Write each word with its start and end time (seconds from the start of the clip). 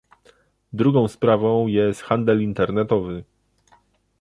Drugą 0.73 1.07
sprawą 1.07 1.67
jest 1.67 2.01
handel 2.01 2.41
internetowy 2.43 3.23